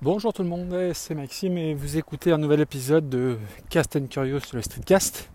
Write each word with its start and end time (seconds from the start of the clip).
Bonjour 0.00 0.32
tout 0.32 0.44
le 0.44 0.48
monde, 0.48 0.92
c'est 0.94 1.16
Maxime 1.16 1.58
et 1.58 1.74
vous 1.74 1.96
écoutez 1.96 2.30
un 2.30 2.38
nouvel 2.38 2.60
épisode 2.60 3.08
de 3.08 3.36
Cast 3.68 3.96
and 3.96 4.06
Curious 4.06 4.38
sur 4.38 4.54
le 4.54 4.62
Streetcast. 4.62 5.28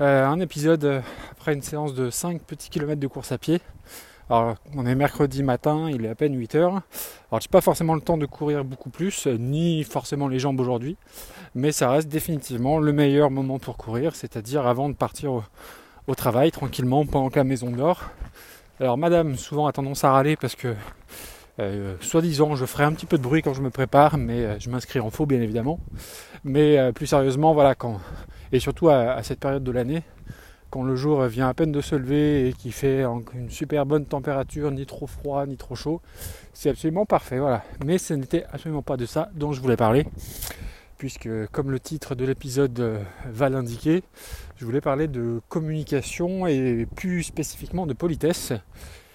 Euh, 0.00 0.26
un 0.26 0.40
épisode 0.40 0.84
euh, 0.86 1.00
après 1.32 1.52
une 1.52 1.60
séance 1.60 1.92
de 1.92 2.08
5 2.08 2.40
petits 2.40 2.70
kilomètres 2.70 2.98
de 2.98 3.06
course 3.06 3.30
à 3.30 3.36
pied. 3.36 3.60
Alors 4.30 4.54
on 4.74 4.86
est 4.86 4.94
mercredi 4.94 5.42
matin, 5.42 5.90
il 5.90 6.06
est 6.06 6.08
à 6.08 6.14
peine 6.14 6.34
8 6.34 6.54
heures. 6.54 6.80
Alors 7.30 7.42
j'ai 7.42 7.50
pas 7.50 7.60
forcément 7.60 7.94
le 7.94 8.00
temps 8.00 8.16
de 8.16 8.24
courir 8.24 8.64
beaucoup 8.64 8.88
plus, 8.88 9.26
ni 9.26 9.84
forcément 9.84 10.28
les 10.28 10.38
jambes 10.38 10.60
aujourd'hui, 10.60 10.96
mais 11.54 11.70
ça 11.70 11.90
reste 11.90 12.08
définitivement 12.08 12.78
le 12.78 12.94
meilleur 12.94 13.30
moment 13.30 13.58
pour 13.58 13.76
courir, 13.76 14.16
c'est-à-dire 14.16 14.66
avant 14.66 14.88
de 14.88 14.94
partir 14.94 15.30
au, 15.30 15.44
au 16.06 16.14
travail 16.14 16.52
tranquillement 16.52 17.04
pendant 17.04 17.28
que 17.28 17.36
la 17.36 17.44
maison 17.44 17.70
dort. 17.70 18.04
Alors 18.80 18.96
madame 18.96 19.36
souvent 19.36 19.66
a 19.66 19.72
tendance 19.72 20.04
à 20.04 20.12
râler 20.12 20.36
parce 20.36 20.54
que 20.54 20.74
euh, 21.58 21.96
soi-disant, 22.00 22.54
je 22.54 22.64
ferai 22.64 22.84
un 22.84 22.92
petit 22.92 23.06
peu 23.06 23.18
de 23.18 23.22
bruit 23.22 23.42
quand 23.42 23.54
je 23.54 23.62
me 23.62 23.70
prépare, 23.70 24.16
mais 24.16 24.44
euh, 24.44 24.58
je 24.58 24.70
m'inscris 24.70 25.00
en 25.00 25.10
faux, 25.10 25.26
bien 25.26 25.40
évidemment. 25.40 25.78
Mais 26.44 26.78
euh, 26.78 26.92
plus 26.92 27.06
sérieusement, 27.06 27.52
voilà, 27.54 27.74
quand 27.74 28.00
et 28.52 28.58
surtout 28.58 28.88
à, 28.88 29.22
cette 29.22 29.38
période 29.38 29.62
de 29.62 29.70
l'année, 29.70 30.02
quand 30.70 30.82
le 30.82 30.96
jour 30.96 31.22
vient 31.24 31.48
à 31.48 31.54
peine 31.54 31.70
de 31.70 31.80
se 31.80 31.94
lever 31.94 32.48
et 32.48 32.52
qu'il 32.52 32.72
fait 32.72 33.04
une 33.34 33.48
super 33.48 33.86
bonne 33.86 34.06
température, 34.06 34.72
ni 34.72 34.86
trop 34.86 35.06
froid, 35.06 35.46
ni 35.46 35.56
trop 35.56 35.76
chaud, 35.76 36.00
c'est 36.52 36.70
absolument 36.70 37.06
parfait, 37.06 37.38
voilà. 37.38 37.62
Mais 37.84 37.98
ce 37.98 38.14
n'était 38.14 38.44
absolument 38.52 38.82
pas 38.82 38.96
de 38.96 39.06
ça 39.06 39.30
dont 39.34 39.52
je 39.52 39.60
voulais 39.60 39.76
parler, 39.76 40.04
puisque 40.98 41.28
comme 41.52 41.70
le 41.70 41.78
titre 41.78 42.16
de 42.16 42.24
l'épisode 42.24 43.04
va 43.26 43.48
l'indiquer, 43.48 44.02
je 44.56 44.64
voulais 44.64 44.80
parler 44.80 45.06
de 45.06 45.40
communication 45.48 46.48
et 46.48 46.88
plus 46.96 47.22
spécifiquement 47.22 47.86
de 47.86 47.94
politesse 47.94 48.52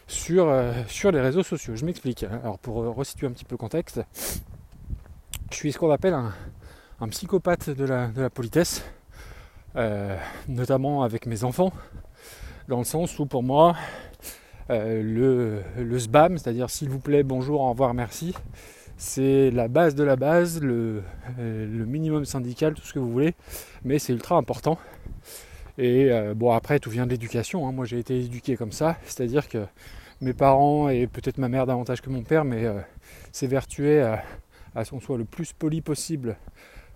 sur, 0.08 0.50
euh, 0.50 0.74
sur 0.88 1.12
les 1.12 1.22
réseaux 1.22 1.44
sociaux. 1.44 1.76
Je 1.76 1.86
m'explique. 1.86 2.24
Alors 2.24 2.60
pour 2.60 2.82
euh, 2.82 2.90
resituer 2.90 3.28
un 3.28 3.32
petit 3.32 3.46
peu 3.46 3.54
le 3.54 3.58
contexte, 3.58 4.02
je 5.52 5.56
suis 5.56 5.72
ce 5.72 5.78
qu'on 5.78 5.92
appelle 5.92 6.14
un, 6.14 7.08
psychopathe 7.10 7.70
de 7.70 7.86
la, 7.86 8.30
politesse, 8.30 8.84
euh, 9.76 10.18
notamment 10.48 11.04
avec 11.04 11.26
mes 11.26 11.44
enfants, 11.44 11.72
dans 12.68 12.80
le 12.80 12.84
sens 12.84 13.20
où 13.20 13.26
pour 13.26 13.44
moi, 13.44 13.76
le, 14.70 15.62
le 15.78 15.98
SBAM, 15.98 16.40
c'est-à-dire 16.40 16.70
s'il 16.70 16.90
vous 16.90 17.00
plaît, 17.00 17.22
bonjour, 17.22 17.62
au 17.62 17.70
revoir, 17.70 17.94
merci, 17.94 18.34
c'est 18.98 19.52
la 19.52 19.68
base 19.68 19.96
de 19.96 20.04
la 20.04 20.16
base, 20.16 20.62
le, 20.62 21.04
minimum 21.38 22.26
syndical, 22.26 22.74
tout 22.74 22.84
ce 22.84 22.94
que 22.94 23.00
vous 23.00 23.12
voulez, 23.12 23.36
mais 23.84 24.00
c'est 24.00 24.14
ultra 24.14 24.38
important. 24.38 24.78
Et 25.78 26.10
bon 26.36 26.52
après 26.52 26.80
tout 26.80 26.90
vient 26.90 27.06
de 27.06 27.12
l'éducation, 27.12 27.68
hein. 27.68 27.72
moi 27.72 27.86
j'ai 27.86 28.00
été 28.00 28.18
éduqué 28.18 28.56
comme 28.56 28.72
ça, 28.72 28.98
c'est-à-dire 29.06 29.50
que 29.50 29.66
mes 30.22 30.34
parents 30.34 30.90
et 30.90 31.08
peut-être 31.08 31.38
ma 31.38 31.50
mère 31.50 31.66
davantage 31.66 32.02
que 32.02 32.10
mon 32.10 32.24
père, 32.24 32.46
mais 32.46 32.66
euh, 32.66 32.80
s'évertuer 33.32 34.02
à, 34.02 34.24
à 34.74 34.86
ce 34.86 34.92
qu'on 34.92 35.00
soit 35.00 35.18
le 35.18 35.26
plus 35.26 35.54
poli 35.54 35.82
possible, 35.82 36.38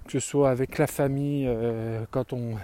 que 0.06 0.14
ce 0.14 0.20
soit 0.20 0.50
avec 0.50 0.78
la 0.78 0.88
famille, 0.88 1.46
euh, 1.48 2.06
quand, 2.12 2.34
on, 2.34 2.56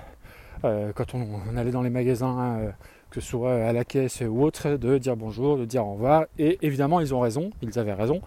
euh, 0.64 0.92
quand 0.94 1.14
on, 1.14 1.58
allait 1.58 1.72
dans 1.72 1.82
les 1.82 1.90
magasins, 1.90 2.74
que 3.12 3.22
ce 3.22 3.30
soit 3.30 3.54
à 3.54 3.74
la 3.74 3.86
caisse 3.86 4.22
ou 4.22 4.44
autre, 4.44 4.72
de 4.72 4.98
dire 4.98 5.16
bonjour, 5.16 5.58
de 5.58 5.66
dire 5.66 5.86
au 5.86 5.94
revoir. 5.94 6.26
Et 6.40 6.58
évidemment, 6.62 7.00
ils 7.00 7.14
ont 7.14 7.20
raison, 7.20 7.52
ils 7.62 7.78
avaient 7.78 7.94
raison. 7.94 8.22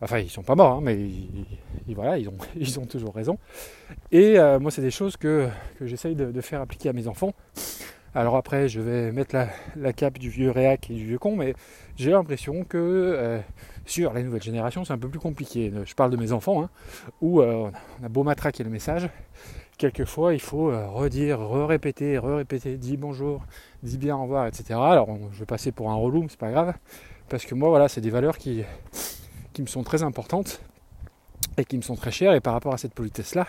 Enfin, 0.00 0.18
ils 0.18 0.30
sont 0.30 0.42
pas 0.42 0.54
morts, 0.54 0.78
hein, 0.78 0.80
mais 0.82 0.94
ils, 0.96 1.94
voilà, 1.94 2.18
ils 2.18 2.28
ont, 2.28 2.36
ils 2.56 2.78
ont 2.78 2.86
toujours 2.86 3.14
raison. 3.14 3.38
Et 4.12 4.38
moi, 4.60 4.70
c'est 4.70 4.82
des 4.82 4.90
choses 4.90 5.16
que, 5.16 5.48
que 5.78 5.86
j'essaye 5.86 6.14
de, 6.14 6.40
faire 6.40 6.60
appliquer 6.60 6.90
à 6.90 6.92
mes 6.92 7.08
enfants. 7.08 7.32
Alors 8.16 8.36
après, 8.36 8.66
je 8.66 8.80
vais 8.80 9.12
mettre 9.12 9.36
la, 9.76 9.92
cape 9.92 10.16
du 10.16 10.30
vieux 10.30 10.50
réac 10.50 10.88
et 10.88 10.94
du 10.94 11.04
vieux 11.04 11.18
con, 11.18 11.36
mais 11.36 11.54
j'ai 11.96 12.12
l'impression 12.12 12.64
que 12.64 12.78
euh, 12.78 13.40
sur 13.84 14.14
les 14.14 14.22
nouvelles 14.22 14.42
générations, 14.42 14.86
c'est 14.86 14.94
un 14.94 14.98
peu 14.98 15.10
plus 15.10 15.18
compliqué. 15.18 15.70
Je 15.84 15.94
parle 15.94 16.10
de 16.10 16.16
mes 16.16 16.32
enfants, 16.32 16.62
hein, 16.62 16.70
où 17.20 17.42
euh, 17.42 17.70
on 18.00 18.06
a 18.06 18.08
beau 18.08 18.22
matraquer 18.22 18.64
le 18.64 18.70
message, 18.70 19.10
quelquefois 19.76 20.32
il 20.32 20.40
faut 20.40 20.70
euh, 20.70 20.88
redire, 20.88 21.40
re-répéter, 21.40 22.16
re-répéter, 22.16 22.78
dis 22.78 22.96
bonjour, 22.96 23.44
dis 23.82 23.98
bien 23.98 24.16
au 24.16 24.22
revoir, 24.22 24.46
etc. 24.46 24.80
Alors 24.80 25.10
je 25.34 25.38
vais 25.38 25.44
passer 25.44 25.70
pour 25.70 25.90
un 25.90 25.96
relou, 25.96 26.22
mais 26.22 26.28
c'est 26.30 26.40
pas 26.40 26.50
grave, 26.50 26.72
parce 27.28 27.44
que 27.44 27.54
moi, 27.54 27.68
voilà, 27.68 27.88
c'est 27.88 28.00
des 28.00 28.08
valeurs 28.08 28.38
qui, 28.38 28.64
qui 29.56 29.62
me 29.62 29.68
sont 29.68 29.84
très 29.84 30.02
importantes 30.02 30.60
et 31.56 31.64
qui 31.64 31.78
me 31.78 31.82
sont 31.82 31.96
très 31.96 32.10
chères, 32.10 32.34
et 32.34 32.40
par 32.40 32.52
rapport 32.52 32.74
à 32.74 32.76
cette 32.76 32.92
politesse-là, 32.92 33.46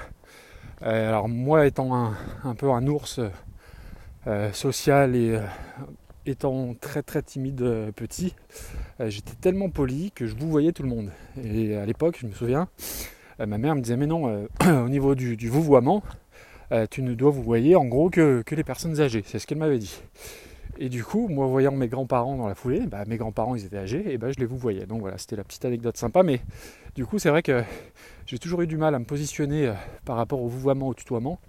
alors 0.80 1.28
moi 1.28 1.68
étant 1.68 1.94
un, 2.46 2.56
peu 2.56 2.72
un 2.72 2.88
ours 2.88 3.20
euh, 4.26 4.54
social 4.54 5.18
et 5.18 5.32
euh, 5.32 5.42
étant 6.26 6.76
très 6.80 7.04
très 7.04 7.22
timide 7.22 7.62
euh, 7.62 7.92
petit, 7.92 8.34
j'étais 9.06 9.34
tellement 9.34 9.70
poli 9.70 10.12
que 10.12 10.28
je 10.28 10.36
vous 10.38 10.50
voyais 10.50 10.72
tout 10.72 10.84
le 10.84 10.88
monde. 10.88 11.12
Et 11.44 11.76
à 11.76 11.86
l'époque, 11.86 12.18
je 12.22 12.26
me 12.26 12.32
souviens, 12.32 12.70
ma 13.40 13.58
mère 13.58 13.76
me 13.76 13.82
disait 13.82 13.98
mais 13.98 14.08
non, 14.08 14.48
au 14.66 14.88
niveau 14.88 15.14
du, 15.14 15.36
du 15.36 15.50
vouvoiement, 15.50 16.04
tu 16.90 17.02
ne 17.02 17.16
dois 17.16 17.32
vous 17.32 17.44
voyer 17.44 17.76
en 17.76 17.84
gros 17.84 18.10
que, 18.10 18.46
les 18.50 18.64
personnes 18.64 19.02
âgées. 19.02 19.24
C'est 19.26 19.40
ce 19.40 19.46
qu'elle 19.46 19.58
m'avait 19.58 19.80
dit. 19.80 20.00
Et 20.80 20.90
du 20.90 21.04
coup, 21.04 21.28
moi 21.28 21.48
voyant 21.48 21.72
mes 21.72 21.88
grands-parents 21.88 22.38
dans 22.38 22.48
la 22.48 22.56
foulée, 22.56 22.82
bah, 22.88 23.04
mes 23.08 23.18
grands-parents 23.18 23.56
ils 23.56 23.66
étaient 23.66 23.78
âgés, 23.78 24.14
et 24.14 24.18
bah, 24.18 24.32
je 24.32 24.40
les 24.40 24.46
vous 24.46 24.58
voyais. 24.58 24.86
Donc 24.86 25.02
voilà, 25.02 25.18
c'était 25.18 25.36
la 25.36 25.44
petite 25.44 25.66
anecdote 25.66 25.98
sympa, 25.98 26.24
mais 26.24 26.42
du 26.96 27.06
coup 27.06 27.20
c'est 27.20 27.30
vrai 27.30 27.42
que 27.42 27.64
j'ai 28.26 28.40
toujours 28.40 28.62
eu 28.62 28.68
du 28.68 28.78
mal 28.78 28.94
à 28.96 29.00
me 29.00 29.06
positionner 29.06 29.74
par 30.06 30.16
rapport 30.18 30.42
au 30.42 30.48
vouvoiement, 30.48 30.88
au 30.88 30.94
tutoiement. 30.94 31.40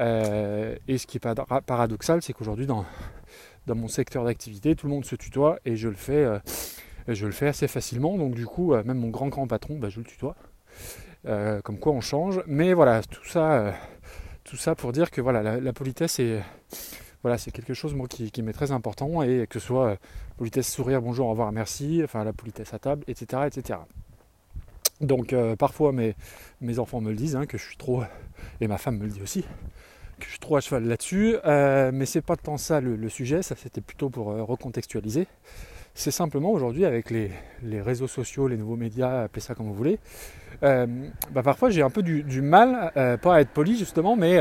Euh, 0.00 0.76
et 0.86 0.98
ce 0.98 1.06
qui 1.06 1.18
est 1.18 1.20
paradoxal, 1.66 2.22
c'est 2.22 2.32
qu'aujourd'hui, 2.32 2.66
dans, 2.66 2.84
dans 3.66 3.74
mon 3.74 3.88
secteur 3.88 4.24
d'activité, 4.24 4.76
tout 4.76 4.86
le 4.86 4.92
monde 4.92 5.04
se 5.04 5.16
tutoie 5.16 5.58
et 5.64 5.76
je 5.76 5.88
le 5.88 5.94
fais, 5.94 6.24
euh, 6.24 6.38
je 7.08 7.26
le 7.26 7.32
fais 7.32 7.48
assez 7.48 7.68
facilement. 7.68 8.16
Donc 8.16 8.34
du 8.34 8.46
coup, 8.46 8.74
euh, 8.74 8.82
même 8.84 8.98
mon 8.98 9.08
grand 9.08 9.28
grand 9.28 9.46
patron, 9.46 9.78
bah, 9.78 9.88
je 9.88 9.98
le 9.98 10.04
tutoie. 10.04 10.36
comme 11.24 11.78
quoi 11.78 11.92
on 11.92 12.00
change. 12.00 12.42
Mais 12.46 12.72
voilà, 12.74 13.02
tout 13.02 13.26
ça, 13.26 13.74
tout 14.44 14.56
ça 14.56 14.74
pour 14.74 14.92
dire 14.92 15.10
que 15.10 15.20
voilà, 15.20 15.60
la, 15.60 15.72
politesse 15.72 16.20
est, 16.20 16.40
voilà, 17.22 17.38
c'est 17.38 17.50
quelque 17.50 17.74
chose 17.74 17.94
moi, 17.94 18.06
qui, 18.08 18.42
m'est 18.42 18.52
très 18.52 18.70
important 18.70 19.22
et 19.22 19.46
que 19.48 19.58
ce 19.58 19.66
soit 19.66 19.96
politesse 20.36 20.72
sourire, 20.72 21.02
bonjour, 21.02 21.26
au 21.26 21.30
revoir, 21.30 21.52
merci, 21.52 22.00
enfin 22.04 22.24
la 22.24 22.32
politesse 22.32 22.72
à 22.74 22.78
table, 22.78 23.04
etc. 23.08 23.42
etc. 23.46 23.80
Donc 25.00 25.34
parfois 25.58 25.92
mes, 25.92 26.78
enfants 26.78 27.00
me 27.00 27.10
le 27.10 27.16
disent 27.16 27.36
hein, 27.36 27.46
que 27.46 27.58
je 27.58 27.64
suis 27.64 27.76
trop, 27.76 28.02
et 28.60 28.68
ma 28.68 28.78
femme 28.78 28.98
me 28.98 29.04
le 29.04 29.10
dit 29.10 29.22
aussi, 29.22 29.44
que 30.18 30.24
je 30.24 30.30
suis 30.30 30.38
trop 30.38 30.56
à 30.56 30.60
cheval 30.60 30.84
là-dessus, 30.84 31.36
euh, 31.44 31.90
mais 31.92 32.06
c'est 32.06 32.20
pas 32.20 32.36
tant 32.36 32.56
ça 32.56 32.80
le, 32.80 33.08
sujet, 33.08 33.42
ça 33.42 33.54
c'était 33.56 33.80
plutôt 33.80 34.10
pour 34.10 34.30
euh, 34.30 34.42
recontextualiser. 34.42 35.26
C'est 35.94 36.10
simplement 36.10 36.52
aujourd'hui 36.52 36.84
avec 36.84 37.10
les, 37.10 37.30
réseaux 37.80 38.06
sociaux, 38.06 38.46
les 38.46 38.56
nouveaux 38.56 38.76
médias, 38.76 39.22
appelez 39.24 39.40
ça 39.40 39.54
comme 39.54 39.66
vous 39.66 39.74
voulez, 39.74 39.98
euh, 40.62 40.86
bah, 41.32 41.42
parfois 41.42 41.70
j'ai 41.70 41.82
un 41.82 41.90
peu 41.90 42.02
du, 42.02 42.42
mal, 42.42 42.92
pas 43.22 43.34
à 43.34 43.40
être 43.40 43.50
poli 43.50 43.76
justement, 43.76 44.16
mais 44.16 44.38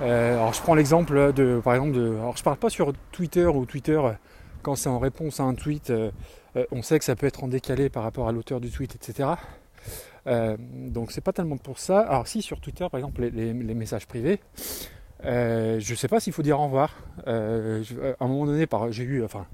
alors 0.00 0.52
je 0.52 0.62
prends 0.62 0.74
l'exemple 0.74 1.32
de, 1.32 1.60
par 1.62 1.74
exemple, 1.74 1.92
de, 1.92 2.16
alors 2.16 2.36
je 2.36 2.42
parle 2.42 2.56
pas 2.56 2.70
sur 2.70 2.92
Twitter 3.12 3.46
ou 3.46 3.64
Twitter 3.66 4.00
quand 4.62 4.74
c'est 4.74 4.88
en 4.88 4.98
réponse 4.98 5.40
à 5.40 5.44
un 5.44 5.54
tweet, 5.54 5.92
on 6.72 6.82
sait 6.82 6.98
que 6.98 7.04
ça 7.04 7.16
peut 7.16 7.26
être 7.26 7.44
en 7.44 7.48
décalé 7.48 7.88
par 7.88 8.02
rapport 8.02 8.28
à 8.28 8.32
l'auteur 8.32 8.60
du 8.60 8.70
tweet, 8.70 8.94
etc. 8.94 9.30
Euh, 10.28 10.56
donc 10.58 11.12
c'est 11.12 11.20
pas 11.20 11.32
tellement 11.32 11.56
pour 11.56 11.78
ça. 11.78 12.00
Alors 12.00 12.26
si 12.26 12.42
sur 12.42 12.60
Twitter 12.60 12.86
par 12.90 12.98
exemple 12.98 13.22
les, 13.22 13.52
messages 13.54 14.06
privés, 14.06 14.40
euh, 15.24 15.80
je 15.80 15.94
sais 15.94 16.08
pas 16.08 16.20
s'il 16.20 16.32
faut 16.32 16.42
dire 16.42 16.60
au 16.60 16.64
revoir. 16.64 16.96
Euh, 17.26 17.82
à 18.20 18.24
un 18.24 18.28
moment 18.28 18.46
donné, 18.46 18.66
j'ai 18.90 19.04
eu, 19.04 19.24
enfin, 19.24 19.46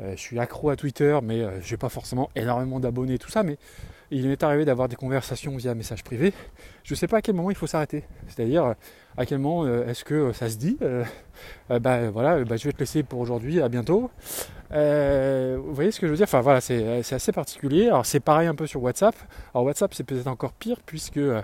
je 0.00 0.16
suis 0.16 0.38
accro 0.38 0.70
à 0.70 0.76
Twitter, 0.76 1.18
mais 1.22 1.42
j'ai 1.62 1.76
pas 1.76 1.88
forcément 1.88 2.30
énormément 2.34 2.80
d'abonnés, 2.80 3.18
tout 3.18 3.30
ça, 3.30 3.42
mais 3.42 3.58
il 4.10 4.28
m'est 4.28 4.42
arrivé 4.42 4.64
d'avoir 4.64 4.88
des 4.88 4.96
conversations 4.96 5.56
via 5.56 5.74
message 5.74 6.04
privé. 6.04 6.32
Je 6.84 6.94
ne 6.94 6.96
sais 6.96 7.08
pas 7.08 7.18
à 7.18 7.22
quel 7.22 7.34
moment 7.34 7.50
il 7.50 7.56
faut 7.56 7.66
s'arrêter. 7.66 8.04
C'est-à-dire 8.28 8.74
à 9.16 9.26
quel 9.26 9.38
moment 9.38 9.66
est-ce 9.84 10.04
que 10.04 10.32
ça 10.32 10.48
se 10.48 10.56
dit 10.56 10.78
Bah 11.68 12.10
voilà, 12.10 12.44
bah, 12.44 12.56
je 12.56 12.64
vais 12.64 12.72
te 12.72 12.78
laisser 12.78 13.02
pour 13.02 13.20
aujourd'hui, 13.20 13.60
à 13.60 13.68
bientôt. 13.68 14.10
Euh, 14.72 15.58
vous 15.62 15.74
voyez 15.74 15.90
ce 15.90 16.00
que 16.00 16.06
je 16.06 16.12
veux 16.12 16.16
dire? 16.16 16.24
Enfin 16.24 16.40
voilà, 16.40 16.60
c'est 16.60 17.12
assez 17.12 17.32
particulier. 17.32 17.86
Alors 17.86 18.06
c'est 18.06 18.20
pareil 18.20 18.48
un 18.48 18.54
peu 18.54 18.66
sur 18.66 18.82
WhatsApp. 18.82 19.14
Alors 19.54 19.64
WhatsApp 19.64 19.94
c'est 19.94 20.04
peut-être 20.04 20.26
encore 20.26 20.52
pire 20.52 20.78
puisque 20.84 21.18
euh, 21.18 21.40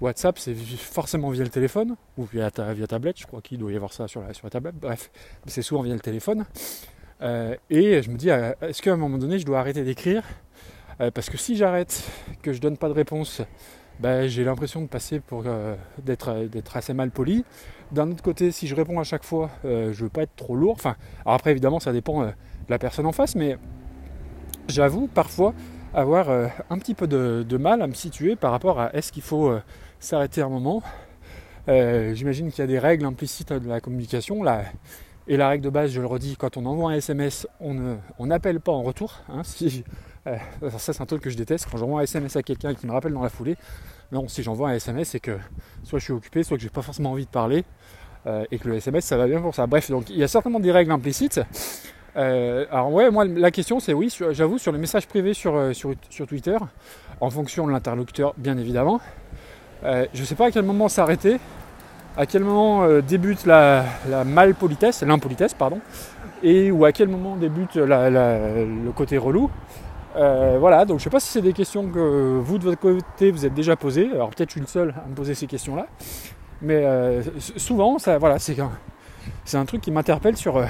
WhatsApp 0.00 0.38
c'est 0.38 0.54
forcément 0.54 1.30
via 1.30 1.44
le 1.44 1.50
téléphone 1.50 1.96
ou 2.16 2.24
via, 2.24 2.50
via 2.74 2.86
tablette. 2.86 3.18
Je 3.18 3.26
crois 3.26 3.40
qu'il 3.40 3.58
doit 3.58 3.72
y 3.72 3.76
avoir 3.76 3.92
ça 3.92 4.08
sur 4.08 4.22
la, 4.22 4.32
sur 4.32 4.46
la 4.46 4.50
tablette. 4.50 4.76
Bref, 4.76 5.10
c'est 5.46 5.62
souvent 5.62 5.82
via 5.82 5.94
le 5.94 6.00
téléphone. 6.00 6.44
Euh, 7.22 7.54
et 7.70 8.02
je 8.02 8.10
me 8.10 8.16
dis, 8.16 8.28
est-ce 8.28 8.82
qu'à 8.82 8.92
un 8.92 8.96
moment 8.96 9.18
donné 9.18 9.38
je 9.38 9.46
dois 9.46 9.60
arrêter 9.60 9.84
d'écrire? 9.84 10.22
Parce 10.98 11.28
que 11.28 11.36
si 11.36 11.56
j'arrête, 11.56 12.08
que 12.42 12.52
je 12.52 12.60
donne 12.60 12.76
pas 12.76 12.88
de 12.88 12.94
réponse, 12.94 13.42
ben, 14.00 14.28
j'ai 14.28 14.44
l'impression 14.44 14.80
de 14.80 14.86
passer 14.86 15.20
pour 15.20 15.44
d'être 15.98 16.76
assez 16.76 16.94
mal 16.94 17.10
poli. 17.10 17.44
D'un 17.92 18.10
autre 18.10 18.22
côté, 18.22 18.50
si 18.52 18.66
je 18.66 18.74
réponds 18.74 19.00
à 19.00 19.04
chaque 19.04 19.24
fois, 19.24 19.50
je 19.64 20.02
veux 20.02 20.08
pas 20.08 20.22
être 20.22 20.36
trop 20.36 20.54
lourd. 20.56 20.74
Enfin, 20.74 20.96
après 21.26 21.50
évidemment 21.50 21.80
ça 21.80 21.92
dépend 21.92 22.32
la 22.68 22.78
personne 22.78 23.06
en 23.06 23.12
face, 23.12 23.34
mais 23.34 23.58
j'avoue 24.68 25.08
parfois 25.08 25.54
avoir 25.94 26.28
euh, 26.28 26.48
un 26.70 26.78
petit 26.78 26.94
peu 26.94 27.06
de, 27.06 27.56
mal 27.56 27.80
à 27.80 27.86
me 27.86 27.94
situer 27.94 28.36
par 28.36 28.50
rapport 28.50 28.80
à 28.80 28.94
est-ce 28.94 29.12
qu'il 29.12 29.22
faut 29.22 29.48
euh, 29.48 29.62
s'arrêter 30.00 30.42
un 30.42 30.48
moment. 30.48 30.82
Euh, 31.68 32.14
j'imagine 32.14 32.50
qu'il 32.50 32.58
y 32.58 32.62
a 32.62 32.66
des 32.66 32.78
règles 32.78 33.06
implicites 33.06 33.52
de 33.52 33.68
la 33.68 33.80
communication. 33.80 34.42
Et 35.26 35.36
la 35.38 35.48
règle 35.48 35.64
de 35.64 35.70
base, 35.70 35.92
je 35.92 36.00
le 36.00 36.06
redis, 36.06 36.36
quand 36.36 36.58
on 36.58 36.66
envoie 36.66 36.90
un 36.90 36.94
SMS, 36.96 37.46
on 37.60 38.26
n'appelle 38.26 38.60
pas 38.60 38.72
en 38.72 38.82
retour. 38.82 39.22
Hein. 39.28 39.42
ça 40.24 40.92
c'est 40.92 41.00
un 41.00 41.06
truc 41.06 41.22
que 41.22 41.30
je 41.30 41.36
déteste 41.36 41.68
quand 41.70 41.78
j'envoie 41.78 42.00
un 42.00 42.04
SMS 42.04 42.36
à 42.36 42.42
quelqu'un 42.42 42.74
qui 42.74 42.86
me 42.86 42.92
rappelle 42.92 43.12
dans 43.12 43.22
la 43.22 43.28
foulée. 43.28 43.56
Non, 44.12 44.28
si 44.28 44.42
j'envoie 44.42 44.70
un 44.70 44.74
SMS, 44.74 45.08
c'est 45.08 45.20
que 45.20 45.38
soit 45.82 45.98
je 45.98 46.04
suis 46.04 46.12
occupé, 46.12 46.42
soit 46.42 46.56
que 46.56 46.62
j'ai 46.62 46.68
pas 46.68 46.82
forcément 46.82 47.12
envie 47.12 47.26
de 47.26 47.30
parler. 47.30 47.64
et 48.50 48.58
que 48.58 48.68
le 48.68 48.76
SMS 48.76 49.04
ça 49.04 49.16
va 49.16 49.26
bien 49.26 49.40
pour 49.40 49.54
ça. 49.54 49.66
Bref, 49.66 49.90
donc 49.90 50.08
il 50.10 50.16
y 50.16 50.24
a 50.24 50.28
certainement 50.28 50.60
des 50.60 50.72
règles 50.72 50.92
implicites. 50.92 51.40
alors 52.14 52.92
ouais, 52.92 53.10
moi 53.10 53.24
la 53.24 53.50
question 53.50 53.80
c'est 53.80 53.92
oui, 53.92 54.14
j'avoue 54.30 54.58
sur 54.58 54.72
les 54.72 54.78
messages 54.78 55.06
privés 55.06 55.34
sur, 55.34 55.74
sur, 55.74 56.26
Twitter, 56.26 56.56
en 57.20 57.30
fonction 57.30 57.66
de 57.66 57.72
l'interlocuteur 57.72 58.34
bien 58.36 58.56
évidemment. 58.56 59.00
Euh, 59.84 60.06
je 60.14 60.20
ne 60.20 60.26
sais 60.26 60.34
pas 60.34 60.46
à 60.46 60.50
quel 60.50 60.64
moment 60.64 60.88
s'arrêter, 60.88 61.38
à 62.16 62.24
quel 62.24 62.42
moment 62.42 62.84
euh, 62.84 63.02
débute 63.02 63.44
la, 63.44 63.84
malpolitesse, 64.24 65.02
l'impolitesse, 65.02 65.52
pardon, 65.52 65.80
et 66.42 66.70
ou 66.70 66.84
à 66.86 66.92
quel 66.92 67.08
moment 67.08 67.36
débute 67.36 67.74
le 67.76 68.90
côté 68.92 69.18
relou. 69.18 69.50
Euh, 70.16 70.56
voilà, 70.60 70.84
donc 70.84 70.98
je 70.98 71.02
ne 71.02 71.04
sais 71.04 71.10
pas 71.10 71.20
si 71.20 71.28
c'est 71.28 71.42
des 71.42 71.52
questions 71.52 71.88
que 71.88 72.38
vous 72.38 72.58
de 72.58 72.64
votre 72.64 72.80
côté 72.80 73.30
vous 73.30 73.46
êtes 73.46 73.54
déjà 73.54 73.76
posées. 73.76 74.10
Alors 74.12 74.30
peut-être 74.30 74.50
je 74.50 74.54
suis 74.54 74.60
le 74.60 74.66
seul 74.66 74.94
à 75.04 75.08
me 75.08 75.14
poser 75.14 75.34
ces 75.34 75.46
questions-là, 75.46 75.86
mais 76.62 76.84
souvent, 77.38 77.98
ça, 77.98 78.18
voilà, 78.18 78.38
c'est 78.38 78.58
un, 78.60 78.70
c'est 79.44 79.56
un 79.56 79.64
truc 79.64 79.80
qui 79.80 79.90
m'interpelle 79.90 80.36
sur 80.36 80.62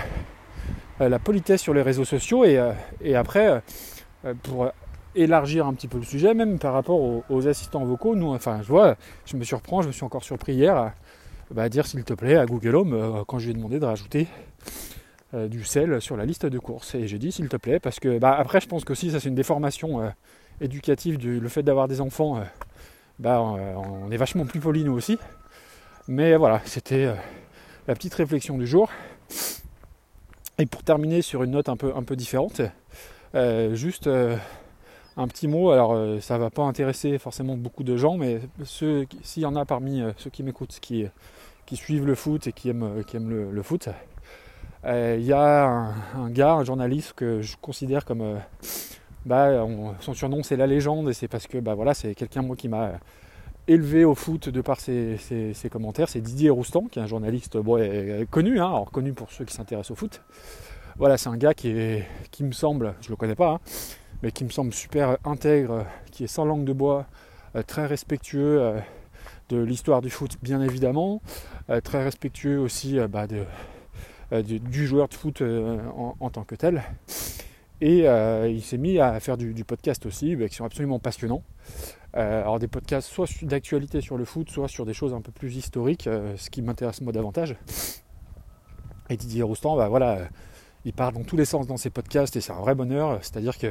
la 0.98 1.18
politesse 1.18 1.60
sur 1.60 1.74
les 1.74 1.82
réseaux 1.82 2.04
sociaux 2.04 2.44
et, 2.44 3.14
après 3.14 3.62
pour 4.42 4.70
élargir 5.14 5.66
un 5.66 5.74
petit 5.74 5.88
peu 5.88 5.98
le 5.98 6.04
sujet, 6.04 6.34
même 6.34 6.58
par 6.58 6.72
rapport 6.72 7.00
aux, 7.28 7.48
assistants 7.48 7.84
vocaux. 7.84 8.16
Nous, 8.16 8.32
enfin, 8.32 8.60
je 8.62 8.68
vois, 8.68 8.96
je 9.26 9.36
me 9.36 9.44
surprends, 9.44 9.82
je 9.82 9.88
me 9.88 9.92
suis 9.92 10.04
encore 10.04 10.24
surpris 10.24 10.54
hier 10.54 10.76
à, 10.76 10.92
bah, 11.50 11.68
dire 11.68 11.86
s'il 11.86 12.04
te 12.04 12.14
plaît 12.14 12.36
à 12.36 12.46
Google 12.46 12.76
Home 12.76 12.92
euh, 12.94 13.24
quand 13.26 13.38
je 13.38 13.46
lui 13.46 13.52
ai 13.52 13.54
demandé 13.54 13.78
de 13.78 13.84
rajouter 13.84 14.26
euh, 15.34 15.48
du 15.48 15.64
sel 15.64 16.00
sur 16.00 16.16
la 16.16 16.24
liste 16.24 16.46
de 16.46 16.58
courses. 16.58 16.94
Et 16.94 17.06
j'ai 17.06 17.18
dit 17.18 17.32
s'il 17.32 17.48
te 17.48 17.56
plaît, 17.56 17.80
parce 17.80 18.00
que 18.00 18.18
bah, 18.18 18.34
après, 18.38 18.60
je 18.60 18.66
pense 18.66 18.84
que 18.84 18.94
si 18.94 19.10
ça 19.10 19.20
c'est 19.20 19.28
une 19.28 19.34
déformation 19.34 20.00
euh, 20.00 20.08
éducative 20.60 21.18
du 21.18 21.40
le 21.40 21.48
fait 21.48 21.62
d'avoir 21.62 21.88
des 21.88 22.00
enfants. 22.00 22.42
bah, 23.18 23.40
on 23.40 24.10
est 24.10 24.16
vachement 24.16 24.46
plus 24.46 24.60
poli 24.60 24.84
nous 24.84 24.92
aussi. 24.92 25.18
Mais 26.08 26.36
voilà, 26.36 26.60
c'était 26.64 27.14
la 27.86 27.94
petite 27.94 28.14
réflexion 28.14 28.58
du 28.58 28.66
jour. 28.66 28.90
Et 30.58 30.66
pour 30.66 30.82
terminer 30.82 31.22
sur 31.22 31.42
une 31.42 31.52
note 31.52 31.68
un 31.68 31.76
peu, 31.76 31.92
un 31.96 32.02
peu 32.02 32.14
différente, 32.14 32.60
juste 33.72 34.08
un 35.16 35.28
petit 35.28 35.48
mot, 35.48 35.70
alors 35.70 35.92
euh, 35.92 36.20
ça 36.20 36.38
va 36.38 36.50
pas 36.50 36.62
intéresser 36.62 37.18
forcément 37.18 37.56
beaucoup 37.56 37.84
de 37.84 37.96
gens, 37.96 38.16
mais 38.16 38.40
s'il 38.64 39.42
y 39.42 39.46
en 39.46 39.56
a 39.56 39.64
parmi 39.64 40.00
euh, 40.00 40.12
ceux 40.16 40.30
qui 40.30 40.42
m'écoutent, 40.42 40.78
qui, 40.80 41.08
suivent 41.72 42.06
le 42.06 42.14
foot 42.14 42.46
et 42.46 42.54
euh, 42.66 43.02
qui 43.02 43.16
aiment 43.16 43.50
le, 43.50 43.62
foot, 43.62 43.88
il 44.86 45.24
y 45.24 45.32
a 45.32 45.64
un, 46.16 46.30
gars, 46.30 46.54
un 46.54 46.64
journaliste 46.64 47.14
que 47.14 47.40
je 47.40 47.56
considère 47.60 48.04
comme 48.04 48.38
bah, 49.24 49.66
son 50.00 50.14
surnom 50.14 50.42
c'est 50.42 50.56
la 50.56 50.66
légende 50.66 51.08
et 51.08 51.14
c'est 51.14 51.28
parce 51.28 51.46
que 51.46 51.58
bah, 51.58 51.74
voilà, 51.74 51.94
c'est 51.94 52.14
quelqu'un 52.14 52.42
moi 52.42 52.56
qui 52.56 52.68
m'a 52.68 52.92
élevé 53.66 54.04
au 54.04 54.14
foot 54.14 54.48
de 54.48 54.60
par 54.60 54.80
ses, 54.80 55.18
commentaires, 55.70 56.08
c'est 56.08 56.20
Didier 56.20 56.50
Roustan, 56.50 56.84
qui 56.90 56.98
est 56.98 57.02
un 57.02 57.06
journaliste 57.06 57.56
connu, 58.30 58.60
hein, 58.60 58.84
connu 58.92 59.12
pour 59.12 59.30
ceux 59.30 59.44
qui 59.44 59.54
s'intéressent 59.54 59.92
au 59.92 59.96
foot. 59.96 60.20
Voilà, 60.96 61.16
c'est 61.16 61.28
un 61.28 61.36
gars 61.36 61.54
qui, 61.54 61.68
est, 61.70 62.06
qui 62.30 62.44
me 62.44 62.52
semble, 62.52 62.94
je 63.00 63.10
le 63.10 63.16
connais 63.16 63.34
pas, 63.34 63.54
hein, 63.54 63.60
mais 64.22 64.30
qui 64.30 64.44
me 64.44 64.50
semble 64.50 64.72
super 64.72 65.16
intègre, 65.24 65.86
qui 66.12 66.24
est 66.24 66.28
sans 66.28 66.44
langue 66.44 66.64
de 66.64 66.72
bois, 66.72 67.06
euh, 67.56 67.62
très 67.62 67.86
respectueux 67.86 68.60
euh, 68.60 68.78
de 69.48 69.56
l'histoire 69.58 70.02
du 70.02 70.10
foot 70.10 70.36
bien 70.42 70.60
évidemment, 70.60 71.20
euh, 71.70 71.80
très 71.80 72.04
respectueux 72.04 72.58
aussi 72.58 72.98
bah, 73.08 73.26
du 74.32 74.86
joueur 74.86 75.08
de 75.08 75.14
foot 75.14 75.42
en, 75.42 76.30
tant 76.30 76.44
que 76.44 76.54
tel. 76.54 76.82
Et 77.80 78.04
il 78.04 78.62
s'est 78.62 78.78
mis 78.78 78.98
à 78.98 79.18
faire 79.20 79.36
du, 79.36 79.64
podcast 79.64 80.06
aussi, 80.06 80.36
bah, 80.36 80.48
qui 80.48 80.54
sont 80.54 80.64
absolument 80.64 80.98
passionnants. 80.98 81.42
alors 82.12 82.58
des 82.58 82.68
podcasts 82.68 83.08
soit 83.08 83.26
d'actualité 83.44 84.00
sur 84.00 84.16
le 84.16 84.24
foot, 84.24 84.50
soit 84.50 84.68
sur 84.68 84.86
des 84.86 84.94
choses 84.94 85.14
un 85.14 85.20
peu 85.20 85.32
plus 85.32 85.56
historiques, 85.56 86.08
ce 86.36 86.50
qui 86.50 86.62
m'intéresse 86.62 87.00
moi 87.00 87.12
davantage. 87.12 87.56
Et 89.10 89.16
Didier 89.16 89.42
Roustan, 89.42 89.76
bah, 89.76 89.88
voilà, 89.88 90.20
il 90.84 90.92
parle 90.92 91.14
dans 91.14 91.24
tous 91.24 91.36
les 91.36 91.44
sens 91.44 91.66
dans 91.66 91.76
ses 91.76 91.90
podcasts 91.90 92.36
et 92.36 92.40
c'est 92.40 92.52
un 92.52 92.60
vrai 92.60 92.74
bonheur. 92.74 93.18
C'est-à-dire 93.22 93.58
que 93.58 93.68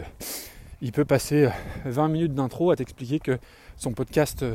il 0.81 0.91
peut 0.91 1.05
passer 1.05 1.47
20 1.85 2.09
minutes 2.09 2.33
d'intro 2.33 2.71
à 2.71 2.75
t'expliquer 2.75 3.19
que 3.19 3.39
son 3.77 3.91
podcast, 3.91 4.45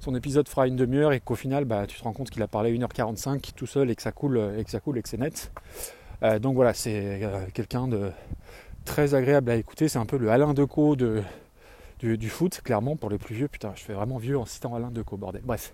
son 0.00 0.14
épisode 0.14 0.48
fera 0.48 0.66
une 0.66 0.76
demi-heure 0.76 1.12
et 1.12 1.20
qu'au 1.20 1.34
final, 1.34 1.64
bah, 1.64 1.86
tu 1.86 1.98
te 1.98 2.04
rends 2.04 2.12
compte 2.12 2.30
qu'il 2.30 2.42
a 2.42 2.48
parlé 2.48 2.76
1h45 2.76 3.52
tout 3.54 3.66
seul 3.66 3.90
et 3.90 3.96
que 3.96 4.02
ça 4.02 4.12
coule 4.12 4.54
et 4.58 4.64
que 4.64 4.70
ça 4.70 4.80
coule 4.80 4.98
et 4.98 5.02
que 5.02 5.08
c'est 5.08 5.18
net. 5.18 5.50
Euh, 6.22 6.38
donc 6.38 6.54
voilà, 6.54 6.74
c'est 6.74 7.22
euh, 7.22 7.46
quelqu'un 7.52 7.88
de 7.88 8.10
très 8.84 9.14
agréable 9.14 9.50
à 9.50 9.56
écouter. 9.56 9.88
C'est 9.88 9.98
un 9.98 10.06
peu 10.06 10.16
le 10.16 10.30
Alain 10.30 10.54
Decaux 10.54 10.96
de, 10.96 11.22
du, 12.00 12.28
foot, 12.28 12.60
clairement, 12.62 12.96
pour 12.96 13.10
les 13.10 13.18
plus 13.18 13.34
vieux. 13.34 13.48
Putain, 13.48 13.72
je 13.76 13.82
fais 13.82 13.94
vraiment 13.94 14.18
vieux 14.18 14.38
en 14.38 14.46
citant 14.46 14.74
Alain 14.74 14.90
Decaux, 14.90 15.16
bordel. 15.16 15.42
Bref. 15.44 15.72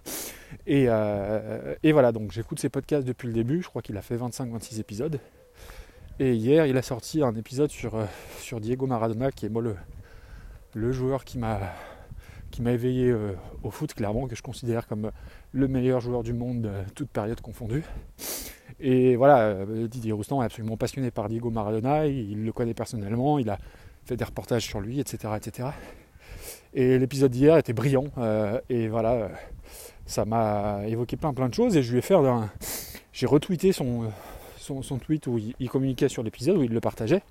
Et, 0.67 0.87
euh, 0.89 1.75
et 1.83 1.93
voilà, 1.93 2.13
donc 2.13 2.33
j'écoute 2.33 2.61
ses 2.61 2.69
podcasts 2.69 3.07
depuis 3.07 3.29
le 3.29 3.35
début. 3.35 3.63
Je 3.63 3.69
crois 3.69 3.83
qu'il 3.83 3.97
a 3.97 4.03
fait 4.03 4.17
25-26 4.17 4.81
épisodes. 4.81 5.21
Et 6.19 6.35
hier, 6.35 6.67
il 6.67 6.77
a 6.77 6.83
sorti 6.83 7.23
un 7.23 7.35
épisode 7.35 7.71
sur, 7.71 7.95
euh, 7.95 8.05
sur 8.39 8.61
Diego 8.61 8.87
Maradona, 8.87 9.31
qui 9.31 9.47
est 9.47 9.49
moi 9.49 9.63
le 10.75 10.93
joueur 10.93 11.25
qui 11.25 11.39
m'a 11.39 11.59
qui 12.51 12.63
m'a 12.63 12.73
éveillé 12.73 13.11
euh, 13.11 13.33
au 13.63 13.71
foot, 13.71 13.95
clairement, 13.95 14.27
que 14.27 14.35
je 14.35 14.43
considère 14.43 14.87
comme 14.87 15.11
le 15.53 15.69
meilleur 15.69 16.01
joueur 16.01 16.23
du 16.23 16.33
monde, 16.33 16.67
euh, 16.67 16.83
toute 16.95 17.11
période 17.11 17.41
confondue. 17.41 17.85
Et 18.81 19.17
voilà, 19.17 19.67
Didier 19.67 20.13
Roustan 20.13 20.41
est 20.43 20.47
absolument 20.47 20.79
passionné 20.79 21.11
par 21.11 21.29
Diego 21.29 21.51
Maradona, 21.51 22.07
il, 22.07 22.45
le 22.45 22.53
connaît 22.53 22.73
personnellement, 22.73 23.39
il 23.39 23.51
a 23.51 23.59
fait 24.07 24.17
des 24.17 24.25
reportages 24.25 24.65
sur 24.65 24.81
lui, 24.81 25.01
etc. 25.01 25.35
etc. 25.37 25.69
Et 26.73 26.99
l'épisode 26.99 27.31
d'hier 27.31 27.59
était 27.59 27.75
brillant, 27.75 28.07
et 28.71 28.89
voilà, 28.89 29.33
ça 30.07 30.25
m'a 30.25 30.81
évoqué 30.87 31.19
plein 31.19 31.35
plein 31.35 31.51
de 31.51 31.55
choses, 31.55 31.77
et 31.77 31.83
je 31.83 31.93
lui 31.93 31.99
ai 31.99 32.03
fait. 32.03 32.15
J'ai 33.13 33.27
retweeté 33.27 33.73
son, 33.73 34.11
son, 34.83 34.99
tweet 34.99 35.27
où 35.27 35.39
il, 35.39 35.69
communiquait 35.69 36.09
sur 36.09 36.23
l'épisode, 36.23 36.57
où 36.57 36.63
il 36.63 36.73
le 36.73 36.81
partageait, 36.81 37.23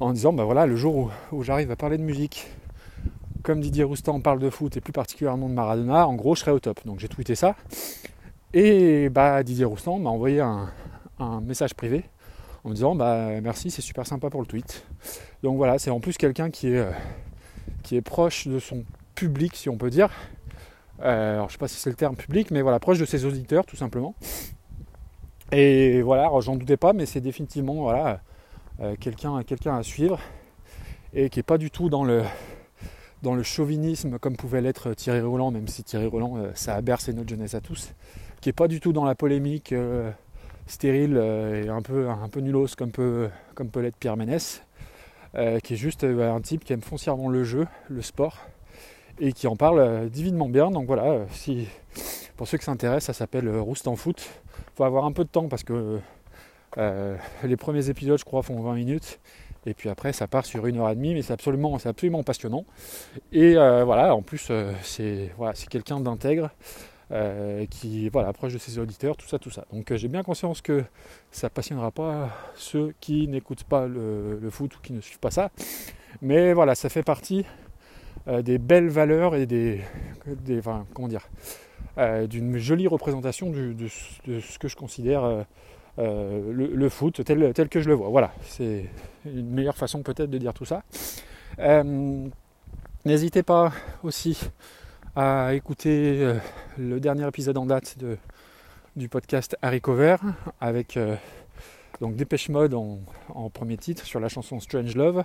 en 0.00 0.12
disant 0.12 0.32
ben 0.32 0.44
voilà, 0.44 0.66
le 0.66 0.76
jour 0.76 1.10
où, 1.32 1.42
j'arrive 1.42 1.70
à 1.70 1.76
parler 1.76 1.98
de 1.98 2.02
musique, 2.02 2.48
comme 3.42 3.60
Didier 3.60 3.84
Roustan 3.84 4.20
parle 4.20 4.38
de 4.38 4.50
foot 4.50 4.76
et 4.76 4.80
plus 4.80 4.92
particulièrement 4.92 5.48
de 5.48 5.54
Maradona, 5.54 6.06
en 6.06 6.14
gros 6.14 6.34
je 6.34 6.40
serai 6.40 6.50
au 6.52 6.60
top. 6.60 6.80
Donc 6.84 6.98
j'ai 7.00 7.08
tweeté 7.08 7.34
ça. 7.34 7.56
Et 8.52 9.08
bah 9.08 9.42
Didier 9.42 9.64
Roustan 9.64 9.98
m'a 9.98 10.10
envoyé 10.10 10.40
un, 10.40 10.70
message 11.42 11.74
privé 11.74 12.04
en 12.64 12.70
me 12.70 12.74
disant 12.74 12.94
bah 12.94 13.40
merci, 13.40 13.70
c'est 13.70 13.82
super 13.82 14.06
sympa 14.06 14.30
pour 14.30 14.40
le 14.40 14.46
tweet. 14.46 14.84
Donc 15.42 15.56
voilà, 15.56 15.78
c'est 15.78 15.90
en 15.90 16.00
plus 16.00 16.16
quelqu'un 16.16 16.50
qui 16.50 16.68
est, 16.68 16.86
euh, 17.92 18.00
proche 18.02 18.46
de 18.46 18.58
son 18.58 18.84
public, 19.14 19.56
si 19.56 19.68
on 19.68 19.76
peut 19.76 19.90
dire. 19.90 20.10
Euh, 21.02 21.34
alors 21.34 21.48
je 21.48 21.52
sais 21.52 21.58
pas 21.58 21.68
si 21.68 21.76
c'est 21.76 21.90
le 21.90 21.96
terme 21.96 22.16
public, 22.16 22.50
mais 22.50 22.62
voilà, 22.62 22.78
proche 22.78 22.98
de 22.98 23.04
ses 23.04 23.24
auditeurs 23.24 23.64
tout 23.64 23.76
simplement. 23.76 24.14
Et 25.52 26.02
voilà, 26.02 26.30
j'en 26.40 26.56
doutais 26.56 26.76
pas, 26.76 26.92
mais 26.92 27.06
c'est 27.06 27.20
définitivement 27.20 27.74
voilà, 27.74 28.20
euh, 28.80 28.94
quelqu'un 28.98 29.76
à 29.76 29.82
suivre 29.82 30.20
et 31.12 31.28
qui 31.28 31.38
n'est 31.38 31.44
pas 31.44 31.58
du 31.58 31.70
tout 31.70 31.88
dans 31.88 32.04
le, 32.04 32.22
dans 33.22 33.34
le 33.34 33.42
chauvinisme 33.42 34.18
comme 34.18 34.36
pouvait 34.36 34.60
l'être 34.60 34.94
Thierry 34.94 35.20
Roland, 35.20 35.50
même 35.50 35.68
si 35.68 35.82
Thierry 35.82 36.06
Roland, 36.06 36.36
euh, 36.36 36.50
ça 36.54 36.74
a 36.74 36.80
bercé 36.80 37.12
notre 37.12 37.28
jeunesse 37.28 37.54
à 37.54 37.60
tous, 37.60 37.92
qui 38.40 38.48
n'est 38.48 38.54
pas 38.54 38.68
du 38.68 38.80
tout 38.80 38.92
dans 38.92 39.04
la 39.04 39.14
polémique 39.14 39.72
euh, 39.72 40.10
stérile 40.66 41.16
et 41.16 41.68
un 41.68 41.82
peu, 41.82 42.08
un 42.08 42.28
peu 42.28 42.40
nulos 42.40 42.68
comme 42.76 42.92
peut, 42.92 43.28
comme 43.54 43.70
peut 43.70 43.80
l'être 43.80 43.96
Pierre 43.96 44.16
Ménès, 44.16 44.62
qui 45.34 45.74
est 45.74 45.76
juste 45.76 46.04
un 46.04 46.40
type 46.40 46.64
qui 46.64 46.72
aime 46.72 46.82
foncièrement 46.82 47.28
le 47.28 47.44
jeu, 47.44 47.66
le 47.88 48.02
sport, 48.02 48.38
et 49.18 49.32
qui 49.32 49.46
en 49.46 49.56
parle 49.56 50.08
divinement 50.10 50.48
bien. 50.48 50.70
Donc 50.70 50.86
voilà, 50.86 51.26
si, 51.32 51.66
pour 52.36 52.46
ceux 52.46 52.58
qui 52.58 52.64
s'intéressent, 52.64 53.06
ça 53.06 53.18
s'appelle 53.18 53.48
Roust 53.58 53.88
en 53.88 53.96
foot 53.96 54.28
faut 54.80 54.84
avoir 54.84 55.04
un 55.04 55.12
peu 55.12 55.24
de 55.24 55.28
temps 55.28 55.48
parce 55.48 55.62
que 55.62 56.00
euh, 56.78 57.16
les 57.44 57.56
premiers 57.56 57.90
épisodes, 57.90 58.18
je 58.18 58.24
crois, 58.24 58.42
font 58.42 58.60
20 58.62 58.74
minutes. 58.74 59.20
Et 59.66 59.74
puis 59.74 59.88
après, 59.88 60.12
ça 60.12 60.26
part 60.26 60.46
sur 60.46 60.66
une 60.66 60.78
heure 60.78 60.90
et 60.90 60.94
demie, 60.94 61.14
mais 61.14 61.22
c'est 61.22 61.32
absolument, 61.32 61.76
absolument 61.84 62.22
passionnant. 62.22 62.64
Et 63.32 63.56
euh, 63.56 63.84
voilà, 63.84 64.14
en 64.14 64.22
plus, 64.22 64.48
euh, 64.50 64.72
c'est 64.82 65.30
voilà, 65.36 65.52
quelqu'un 65.52 66.00
d'intègre 66.00 66.50
qui 67.70 68.08
voilà, 68.08 68.32
proche 68.32 68.52
de 68.52 68.58
ses 68.58 68.78
auditeurs, 68.78 69.16
tout 69.16 69.26
ça, 69.26 69.40
tout 69.40 69.50
ça. 69.50 69.64
Donc 69.72 69.92
j'ai 69.92 70.06
bien 70.06 70.22
conscience 70.22 70.60
que 70.60 70.84
ça 71.32 71.50
passionnera 71.50 71.90
pas 71.90 72.30
ceux 72.54 72.94
qui 73.00 73.26
n'écoutent 73.26 73.64
pas 73.64 73.88
le, 73.88 74.38
foot 74.48 74.76
ou 74.76 74.80
qui 74.80 74.92
ne 74.92 75.00
suivent 75.00 75.18
pas 75.18 75.32
ça. 75.32 75.50
Mais 76.22 76.52
voilà, 76.52 76.76
ça 76.76 76.88
fait 76.88 77.02
partie 77.02 77.44
des 78.28 78.58
belles 78.58 78.90
valeurs 78.90 79.34
et 79.34 79.46
des, 79.46 79.80
des 80.24 80.60
comment 80.94 81.08
dire, 81.08 81.28
euh, 81.98 82.26
d'une 82.26 82.56
jolie 82.58 82.86
représentation 82.86 83.50
de, 83.50 83.74
ce 83.88 84.58
que 84.58 84.68
je 84.68 84.76
considère 84.76 85.44
euh, 85.98 86.02
euh, 86.02 86.70
le, 86.74 86.88
foot 86.88 87.24
tel, 87.24 87.52
tel, 87.52 87.68
que 87.68 87.80
je 87.80 87.88
le 87.88 87.94
vois. 87.94 88.08
Voilà, 88.08 88.32
c'est 88.42 88.86
une 89.24 89.50
meilleure 89.50 89.76
façon 89.76 90.02
peut-être 90.02 90.30
de 90.30 90.38
dire 90.38 90.54
tout 90.54 90.64
ça. 90.64 90.82
N'hésitez 93.04 93.42
pas 93.42 93.72
aussi 94.02 94.38
à 95.16 95.54
écouter 95.54 96.34
le 96.78 97.00
dernier 97.00 97.26
épisode 97.26 97.56
en 97.58 97.66
date 97.66 97.96
du 98.96 99.08
podcast 99.08 99.56
Harry 99.62 99.80
Cover 99.80 100.16
avec 100.60 100.98
Donc 102.00 102.16
Dépêche 102.16 102.48
Mode 102.48 102.72
en, 102.72 103.50
premier 103.50 103.76
titre 103.76 104.06
sur 104.06 104.20
la 104.20 104.28
chanson 104.28 104.58
Strange 104.58 104.96
Love. 104.96 105.24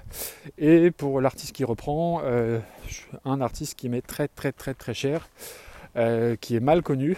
Et 0.57 0.91
pour 0.91 1.21
l'artiste 1.21 1.55
qui 1.55 1.63
reprend, 1.63 2.21
euh, 2.23 2.59
un 3.23 3.39
artiste 3.39 3.75
qui 3.75 3.87
met 3.87 4.01
très 4.01 4.27
très 4.27 4.51
très 4.51 4.73
très 4.73 4.93
cher, 4.93 5.29
euh, 5.95 6.35
qui 6.35 6.55
est 6.55 6.59
mal 6.59 6.83
connu, 6.83 7.15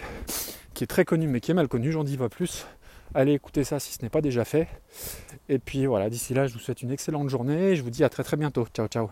qui 0.74 0.84
est 0.84 0.86
très 0.86 1.04
connu 1.04 1.26
mais 1.26 1.40
qui 1.40 1.50
est 1.50 1.54
mal 1.54 1.66
connu, 1.66 1.90
j'en 1.90 2.04
dis 2.04 2.16
pas 2.16 2.28
plus. 2.28 2.66
Allez 3.14 3.32
écouter 3.32 3.64
ça 3.64 3.80
si 3.80 3.92
ce 3.92 4.02
n'est 4.02 4.10
pas 4.10 4.20
déjà 4.20 4.44
fait. 4.44 4.68
Et 5.48 5.58
puis 5.58 5.86
voilà, 5.86 6.10
d'ici 6.10 6.34
là, 6.34 6.46
je 6.46 6.52
vous 6.52 6.58
souhaite 6.58 6.82
une 6.82 6.90
excellente 6.90 7.28
journée. 7.28 7.76
Je 7.76 7.82
vous 7.82 7.90
dis 7.90 8.04
à 8.04 8.08
très 8.08 8.24
très 8.24 8.36
bientôt. 8.36 8.66
Ciao 8.74 8.86
ciao. 8.86 9.10